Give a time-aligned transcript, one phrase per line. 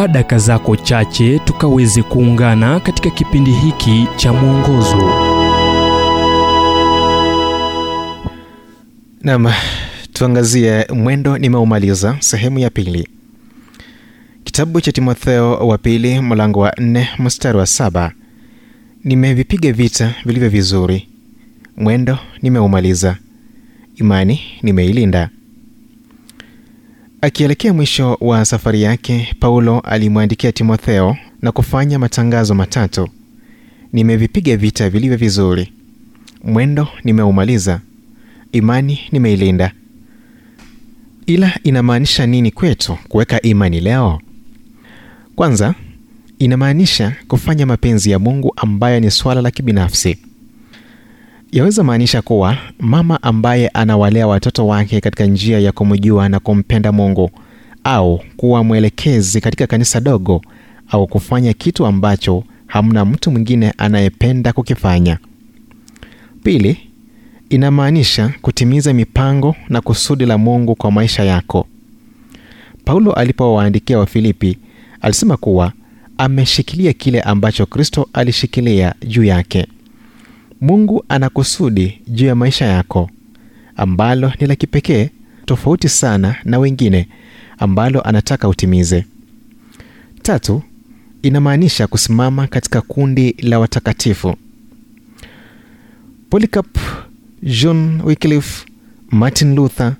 [0.00, 4.96] chukua daka zako chache tukaweze kuungana katika kipindi hiki cha mwongozo
[9.22, 9.46] nam
[10.12, 13.08] tuangazie mwendo nimeumaliza sehemu ya pili.
[14.44, 18.12] Kitabu cha Timotheo wa pili mlango wa nne mstari wa saba
[19.04, 21.08] nimevipiga vita vilivyo vizuri,
[21.76, 23.16] mwendo nimeumaliza,
[23.96, 25.30] imani nimeilinda.
[27.22, 33.08] Akielekea mwisho wa safari yake, Paulo alimwandikia Timotheo na kufanya matangazo matatu:
[33.92, 35.72] nimevipiga vita vilivyo vizuri,
[36.44, 37.80] mwendo nimeumaliza,
[38.52, 39.72] imani nimeilinda.
[41.26, 44.20] Ila inamaanisha nini kwetu kuweka imani leo?
[45.36, 45.74] Kwanza,
[46.38, 50.18] inamaanisha kufanya mapenzi ya Mungu ambayo ni swala la kibinafsi.
[51.52, 57.30] Yaweza maanisha kuwa mama ambaye anawalea watoto wake katika njia ya kumjua na kumpenda Mungu,
[57.84, 60.42] au kuwa mwelekezi katika kanisa dogo,
[60.90, 65.18] au kufanya kitu ambacho hamna mtu mwingine anayependa kukifanya.
[66.42, 66.76] Pili,
[67.48, 71.66] inamaanisha kutimiza mipango na kusudi la Mungu kwa maisha yako.
[72.84, 74.58] Paulo alipowaandikia Wafilipi
[75.00, 75.72] alisema kuwa
[76.18, 79.66] ameshikilia kile ambacho Kristo alishikilia juu yake.
[80.60, 83.10] Mungu ana kusudi juu ya maisha yako
[83.76, 85.10] ambalo ni la kipekee,
[85.44, 87.08] tofauti sana na wengine,
[87.58, 89.04] ambalo anataka utimize.
[90.22, 90.62] Tatu,
[91.22, 94.34] inamaanisha kusimama katika kundi la watakatifu.
[96.30, 96.78] Polycarp,
[97.42, 98.66] John Wycliffe,
[99.10, 99.96] Martin Luther,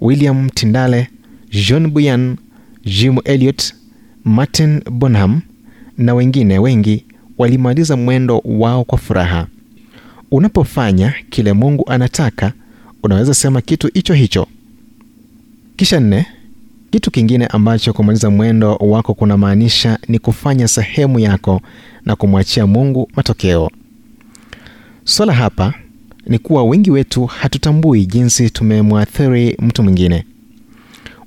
[0.00, 1.08] William Tyndale,
[1.50, 2.36] John Bunyan,
[2.84, 3.74] Jim Elliot,
[4.24, 5.40] Martin Bonham
[5.98, 7.04] na wengine wengi
[7.38, 9.46] walimaliza mwendo wao kwa furaha.
[10.32, 12.52] Unapofanya kile Mungu anataka,
[13.02, 14.46] unaweza sema kitu hicho hicho.
[15.76, 16.26] Kisha nne,
[16.90, 21.60] kitu kingine ambacho kumaliza mwendo wako kunamaanisha ni kufanya sehemu yako
[22.06, 23.70] na kumwachia Mungu matokeo.
[25.04, 25.74] Swala hapa
[26.26, 30.24] ni kuwa wengi wetu hatutambui jinsi tumemwathiri mtu mwingine.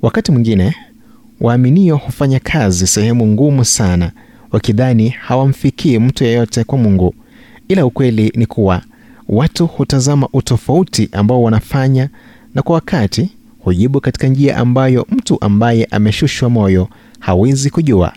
[0.02, 0.75] Wakati mwingine
[1.41, 4.12] waaminio hufanya kazi sehemu ngumu sana,
[4.52, 7.16] wakidhani hawamfikii mtu yeyote kwa Mungu,
[7.68, 8.81] ila ukweli ni kuwa
[9.30, 12.09] watu hutazama utofauti ambao wanafanya,
[12.56, 16.88] na kwa wakati hujibu katika njia ambayo mtu ambaye ameshushwa moyo
[17.19, 18.14] hawezi kujua.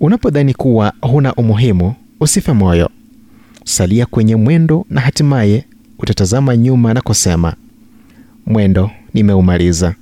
[0.00, 2.90] Unapodhani kuwa huna umuhimu, usife moyo.
[3.64, 5.64] Salia kwenye mwendo na hatimaye
[5.98, 7.54] utatazama nyuma na kusema,
[8.46, 9.94] mwendo nimeumaliza.